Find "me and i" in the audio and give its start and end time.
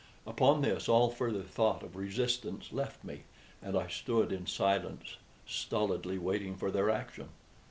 3.03-3.87